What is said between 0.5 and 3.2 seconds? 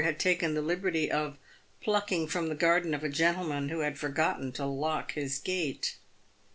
the liberty of plucking from the garden of a